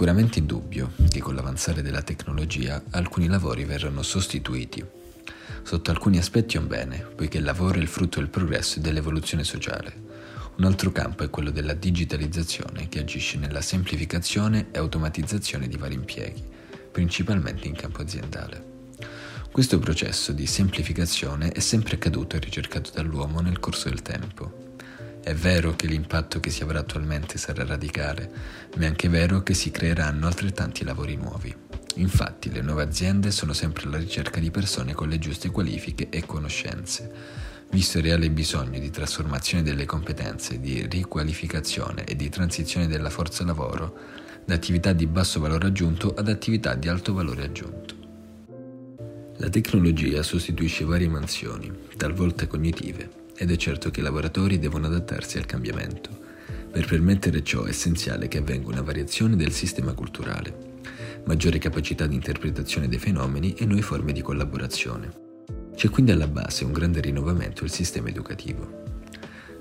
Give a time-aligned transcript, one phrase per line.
[0.00, 4.82] sicuramente indubbio che con l'avanzare della tecnologia alcuni lavori verranno sostituiti.
[5.62, 8.80] Sotto alcuni aspetti è un bene, poiché il lavoro è il frutto del progresso e
[8.80, 9.92] dell'evoluzione sociale.
[10.56, 15.96] Un altro campo è quello della digitalizzazione che agisce nella semplificazione e automatizzazione di vari
[15.96, 16.42] impieghi,
[16.90, 18.64] principalmente in campo aziendale.
[19.52, 24.69] Questo processo di semplificazione è sempre accaduto e ricercato dall'uomo nel corso del tempo.
[25.22, 28.30] È vero che l'impatto che si avrà attualmente sarà radicale,
[28.76, 31.54] ma è anche vero che si creeranno altrettanti lavori nuovi.
[31.96, 36.24] Infatti le nuove aziende sono sempre alla ricerca di persone con le giuste qualifiche e
[36.24, 37.12] conoscenze.
[37.70, 43.44] Visto il reale bisogno di trasformazione delle competenze, di riqualificazione e di transizione della forza
[43.44, 43.94] lavoro
[44.46, 47.94] da attività di basso valore aggiunto ad attività di alto valore aggiunto.
[49.36, 55.38] La tecnologia sostituisce varie mansioni, talvolta cognitive, ed è certo che i lavoratori devono adattarsi
[55.38, 56.10] al cambiamento.
[56.70, 60.82] Per permettere ciò è essenziale che avvenga una variazione del sistema culturale,
[61.24, 65.10] maggiore capacità di interpretazione dei fenomeni e nuove forme di collaborazione.
[65.74, 68.82] C'è quindi alla base un grande rinnovamento del sistema educativo.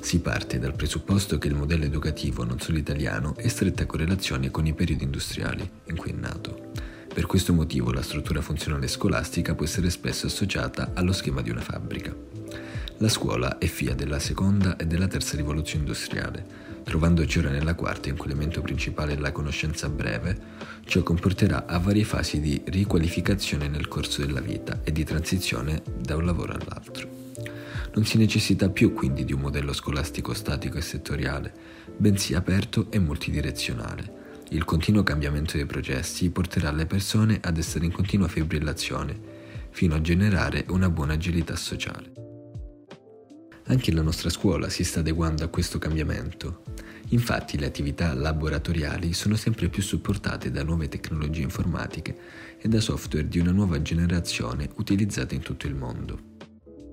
[0.00, 4.66] Si parte dal presupposto che il modello educativo non solo italiano è stretta correlazione con
[4.66, 6.72] i periodi industriali in cui è nato.
[7.14, 11.60] Per questo motivo la struttura funzionale scolastica può essere spesso associata allo schema di una
[11.60, 12.27] fabbrica.
[13.00, 16.44] La scuola è figlia della seconda e della terza rivoluzione industriale,
[16.82, 20.36] trovandoci ora nella quarta in cui l'elemento principale è la conoscenza breve,
[20.84, 26.16] ciò comporterà a varie fasi di riqualificazione nel corso della vita e di transizione da
[26.16, 27.08] un lavoro all'altro.
[27.94, 31.52] Non si necessita più quindi di un modello scolastico statico e settoriale,
[31.96, 34.16] bensì aperto e multidirezionale.
[34.48, 39.16] Il continuo cambiamento dei processi porterà le persone ad essere in continua fibrillazione,
[39.70, 42.27] fino a generare una buona agilità sociale.
[43.70, 46.62] Anche la nostra scuola si sta adeguando a questo cambiamento.
[47.10, 52.18] Infatti le attività laboratoriali sono sempre più supportate da nuove tecnologie informatiche
[52.58, 56.36] e da software di una nuova generazione utilizzate in tutto il mondo.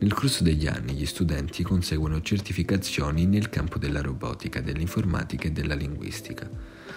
[0.00, 5.74] Nel corso degli anni gli studenti conseguono certificazioni nel campo della robotica, dell'informatica e della
[5.74, 6.50] linguistica.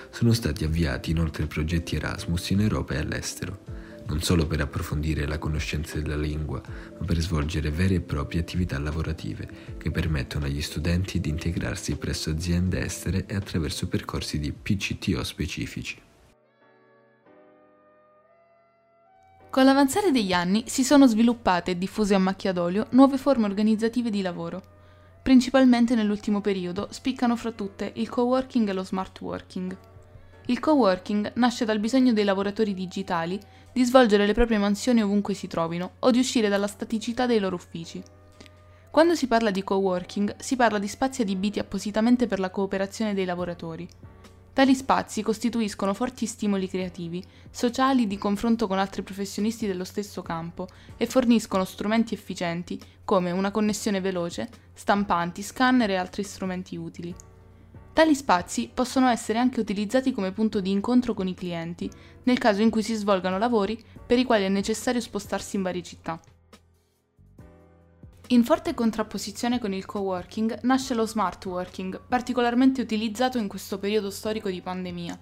[0.09, 3.68] Sono stati avviati inoltre progetti Erasmus in Europa e all'estero
[4.09, 6.61] non solo per approfondire la conoscenza della lingua,
[6.99, 12.31] ma per svolgere vere e proprie attività lavorative che permettono agli studenti di integrarsi presso
[12.31, 16.01] aziende estere e attraverso percorsi di PCTO specifici.
[19.51, 24.09] Con l'avanzare degli anni si sono sviluppate e diffuse a macchia d'olio nuove forme organizzative
[24.09, 24.77] di lavoro.
[25.21, 29.77] Principalmente nell'ultimo periodo spiccano fra tutte il co-working e lo smart working.
[30.49, 33.39] Il co-working nasce dal bisogno dei lavoratori digitali
[33.79, 37.55] di svolgere le proprie mansioni ovunque si trovino o di uscire dalla staticità dei loro
[37.55, 38.03] uffici.
[38.91, 43.23] Quando si parla di co-working si parla di spazi adibiti appositamente per la cooperazione dei
[43.23, 43.87] lavoratori.
[44.51, 50.67] Tali spazi costituiscono forti stimoli creativi, sociali di confronto con altri professionisti dello stesso campo
[50.97, 57.15] e forniscono strumenti efficienti come una connessione veloce, stampanti, scanner e altri strumenti utili.
[57.93, 61.89] Tali spazi possono essere anche utilizzati come punto di incontro con i clienti,
[62.23, 65.83] nel caso in cui si svolgano lavori per i quali è necessario spostarsi in varie
[65.83, 66.19] città.
[68.31, 74.11] In forte contrapposizione con il coworking nasce lo smart working, particolarmente utilizzato in questo periodo
[74.11, 75.19] storico di pandemia.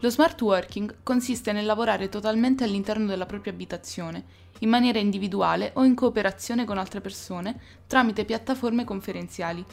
[0.00, 4.24] Lo smart working consiste nel lavorare totalmente all'interno della propria abitazione,
[4.58, 9.64] in maniera individuale o in cooperazione con altre persone, tramite piattaforme conferenziali.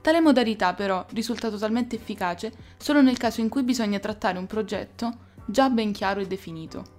[0.00, 5.26] Tale modalità però risulta totalmente efficace solo nel caso in cui bisogna trattare un progetto
[5.44, 6.96] già ben chiaro e definito.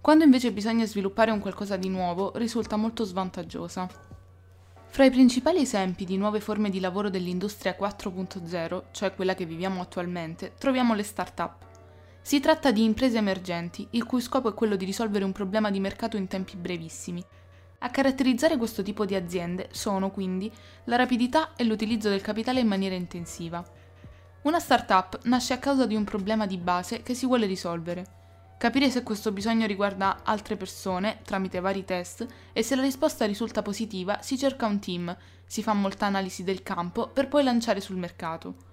[0.00, 3.88] Quando invece bisogna sviluppare un qualcosa di nuovo risulta molto svantaggiosa.
[4.86, 9.80] Fra i principali esempi di nuove forme di lavoro dell'industria 4.0, cioè quella che viviamo
[9.80, 11.68] attualmente, troviamo le start-up.
[12.22, 15.80] Si tratta di imprese emergenti, il cui scopo è quello di risolvere un problema di
[15.80, 17.24] mercato in tempi brevissimi,
[17.82, 20.52] a caratterizzare questo tipo di aziende sono quindi
[20.84, 23.64] la rapidità e l'utilizzo del capitale in maniera intensiva.
[24.42, 28.18] Una startup nasce a causa di un problema di base che si vuole risolvere.
[28.58, 33.62] Capire se questo bisogno riguarda altre persone tramite vari test e se la risposta risulta
[33.62, 35.16] positiva si cerca un team,
[35.46, 38.68] si fa molta analisi del campo per poi lanciare sul mercato.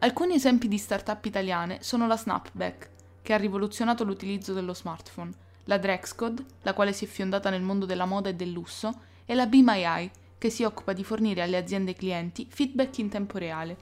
[0.00, 2.90] Alcuni esempi di startup italiane sono la Snapback,
[3.22, 5.32] che ha rivoluzionato l'utilizzo dello smartphone,
[5.68, 9.34] la Drexcode, la quale si è fiondata nel mondo della moda e del lusso, e
[9.34, 13.38] la Be My Eye, che si occupa di fornire alle aziende clienti feedback in tempo
[13.38, 13.76] reale.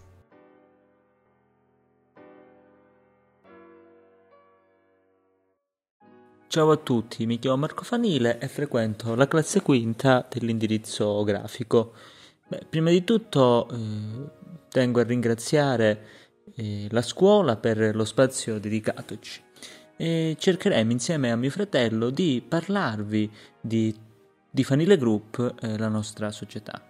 [6.49, 11.93] Ciao a tutti, mi chiamo Marco Fanile e frequento la classe quinta dell'indirizzo grafico.
[12.49, 14.31] Beh, prima di tutto eh,
[14.71, 16.07] tengo a ringraziare
[16.57, 19.46] eh, la scuola per lo spazio dedicatoci
[19.97, 23.95] e cercheremo insieme a mio fratello di parlarvi di,
[24.51, 26.81] di Fanile Group e la nostra società.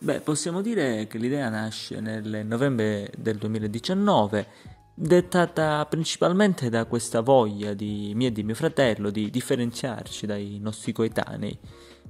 [0.00, 4.46] Beh, possiamo dire che l'idea nasce nel novembre del 2019,
[4.94, 10.92] dettata principalmente da questa voglia di mia e di mio fratello di differenziarci dai nostri
[10.92, 11.58] coetanei,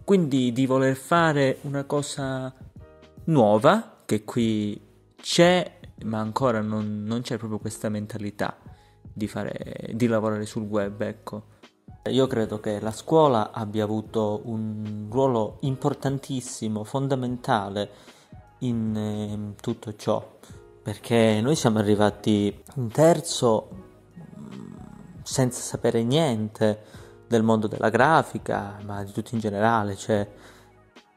[0.04, 2.54] quindi di voler fare una cosa
[3.24, 4.78] nuova che qui
[5.16, 8.67] c'è, ma ancora non, non c'è proprio questa mentalità
[9.18, 11.42] di, fare, di lavorare sul web, ecco.
[12.06, 17.90] Io credo che la scuola abbia avuto un ruolo importantissimo, fondamentale
[18.60, 20.38] in eh, tutto ciò,
[20.82, 23.68] perché noi siamo arrivati in terzo
[24.38, 24.74] mm,
[25.22, 26.80] senza sapere niente
[27.26, 30.26] del mondo della grafica, ma di tutto in generale, cioè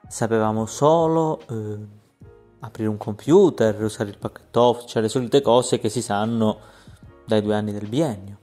[0.07, 1.77] sapevamo solo eh,
[2.59, 6.59] aprire un computer, usare il pacchetto, cioè le solite cose che si sanno
[7.25, 8.37] dai due anni del biennio.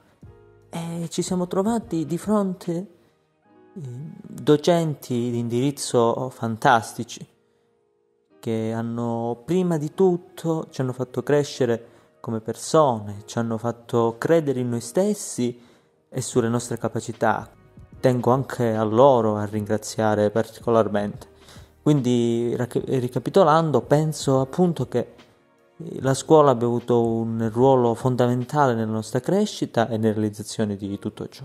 [0.70, 3.80] E ci siamo trovati di fronte eh,
[4.22, 7.26] docenti di indirizzo fantastici
[8.38, 11.86] che hanno prima di tutto ci hanno fatto crescere
[12.20, 15.60] come persone, ci hanno fatto credere in noi stessi
[16.08, 17.48] e sulle nostre capacità.
[18.00, 21.26] Tengo anche a loro a ringraziare particolarmente.
[21.82, 25.14] Quindi, ricapitolando, penso appunto che
[26.00, 31.28] la scuola abbia avuto un ruolo fondamentale nella nostra crescita e nella realizzazione di tutto
[31.28, 31.44] ciò.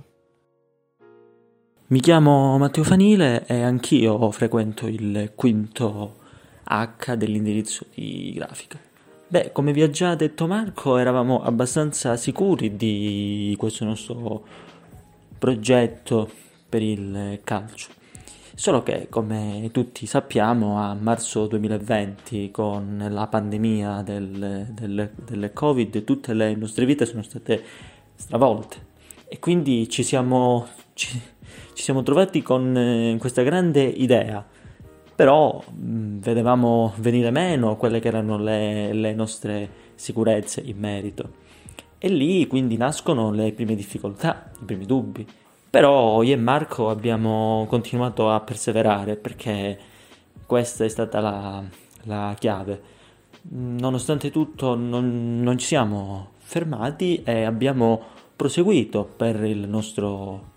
[1.87, 6.15] Mi chiamo Matteo Fanile e anch'io frequento il quinto
[6.63, 8.79] H dell'indirizzo di grafica.
[9.27, 14.43] Beh, come vi ha già detto Marco, eravamo abbastanza sicuri di questo nostro
[15.37, 16.29] progetto
[16.69, 18.01] per il calcio
[18.55, 26.03] Solo che, come tutti sappiamo, a marzo 2020, con la pandemia del, del, del Covid,
[26.03, 27.63] tutte le nostre vite sono state
[28.13, 28.91] stravolte.
[29.27, 31.19] E quindi ci siamo, ci,
[31.73, 34.45] ci siamo trovati con eh, questa grande idea.
[35.15, 41.41] Però mh, vedevamo venire meno quelle che erano le, le nostre sicurezze in merito.
[41.97, 45.27] E lì quindi nascono le prime difficoltà, i primi dubbi
[45.73, 49.79] però io e Marco abbiamo continuato a perseverare perché
[50.45, 51.63] questa è stata la,
[52.03, 52.79] la chiave.
[53.49, 57.99] Nonostante tutto non, non ci siamo fermati e abbiamo
[58.35, 60.51] proseguito per il nostro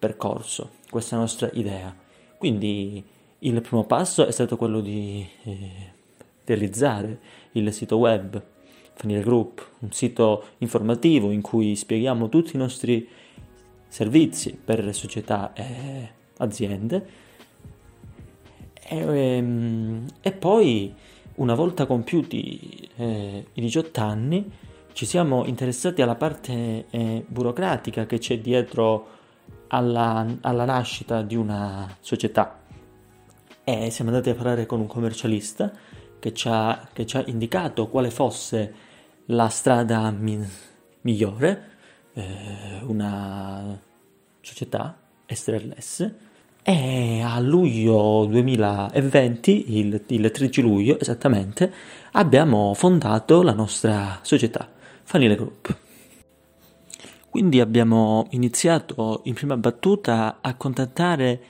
[0.00, 1.94] percorso, questa nostra idea.
[2.38, 3.04] Quindi
[3.38, 5.92] il primo passo è stato quello di eh,
[6.44, 7.20] realizzare
[7.52, 8.42] il sito web
[8.94, 13.08] Fanile Group, un sito informativo in cui spieghiamo tutti i nostri
[13.92, 16.08] servizi per società e
[16.38, 17.06] aziende.
[18.88, 20.94] E, ehm, e poi
[21.34, 24.50] una volta compiuti eh, i 18 anni
[24.94, 29.08] ci siamo interessati alla parte eh, burocratica che c'è dietro
[29.68, 32.60] alla, alla, nascita di una società.
[33.62, 35.70] E siamo andati a parlare con un commercialista
[36.18, 38.74] che ci ha, che ci ha indicato quale fosse
[39.26, 40.48] la strada mi-
[41.02, 41.71] migliore
[42.14, 43.78] eh, una
[44.40, 46.14] società Estrelles
[46.62, 51.72] e a luglio 2020, il, il 13 luglio esattamente,
[52.12, 54.70] abbiamo fondato la nostra società,
[55.02, 55.76] Fanile Group.
[57.28, 61.40] Quindi abbiamo iniziato in prima battuta a contattare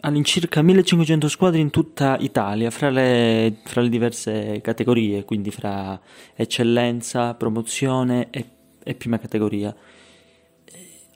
[0.00, 6.00] all'incirca 1500 squadre in tutta Italia, fra le, fra le diverse categorie, quindi fra
[6.34, 8.46] eccellenza, promozione e
[8.82, 9.74] e prima categoria.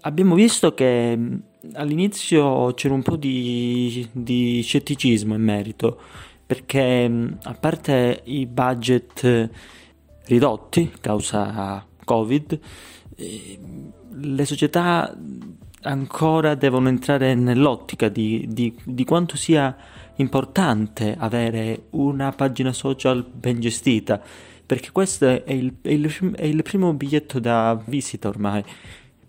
[0.02, 1.18] Abbiamo visto che
[1.72, 6.00] all'inizio c'era un po' di, di scetticismo in merito,
[6.46, 7.10] perché
[7.42, 9.50] a parte i budget
[10.26, 12.60] ridotti causa Covid,
[13.16, 13.58] eh,
[14.18, 15.14] le società
[15.82, 19.76] ancora devono entrare nell'ottica di, di, di, quanto sia
[20.16, 24.20] importante avere una pagina social ben gestita
[24.66, 28.64] perché questo è il, è il, è il primo biglietto da visita ormai.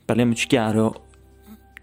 [0.04, 1.06] Parliamoci chiaro,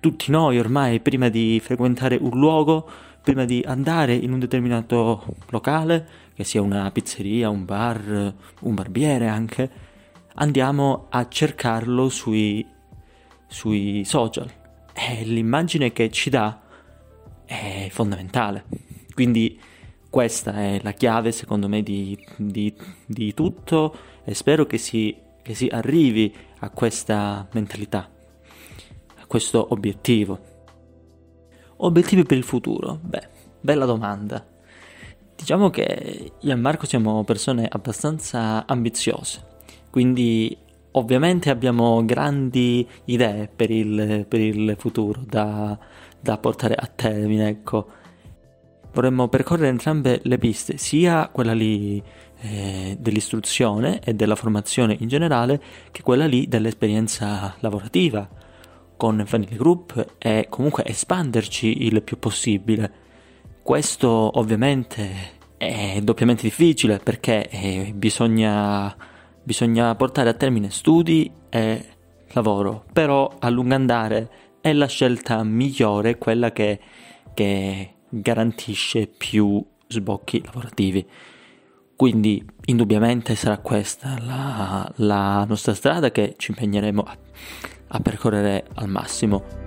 [0.01, 2.91] tutti noi ormai prima di frequentare un luogo,
[3.23, 9.29] prima di andare in un determinato locale, che sia una pizzeria, un bar, un barbiere
[9.29, 9.71] anche,
[10.35, 12.67] andiamo a cercarlo sui,
[13.47, 14.51] sui social.
[14.93, 16.61] E l'immagine che ci dà
[17.45, 18.65] è fondamentale.
[19.15, 19.59] Quindi
[20.11, 22.75] questa è la chiave secondo me di, di,
[23.07, 28.11] di tutto e spero che si, che si arrivi a questa mentalità,
[29.17, 30.53] a questo obiettivo.
[31.79, 32.99] Obiettivi per il futuro?
[33.03, 33.29] Beh,
[33.61, 34.45] bella domanda.
[35.37, 39.45] Diciamo che io e Marco siamo persone abbastanza ambiziose,
[39.91, 40.57] quindi
[40.93, 45.77] ovviamente abbiamo grandi idee per il, per il futuro da,
[46.21, 48.03] da, portare a termine, ecco.
[48.95, 52.01] Vorremmo percorrere entrambe le piste, sia quella lì
[52.43, 55.61] eh, dell'istruzione e della formazione in generale,
[55.91, 58.29] che quella lì dell'esperienza lavorativa
[58.97, 63.03] con Family Group e comunque espanderci il più possibile.
[63.65, 68.95] Questo ovviamente è doppiamente difficile perché eh, bisogna,
[69.43, 71.85] bisogna portare a termine studi e
[72.29, 76.79] lavoro, però a lungo andare è la scelta migliore, quella che,
[77.35, 81.07] che garantisce più sbocchi lavorativi.
[81.97, 87.17] Quindi indubbiamente sarà questa la, la nostra strada che ci impegneremo a,
[87.89, 89.64] a percorrere al massimo.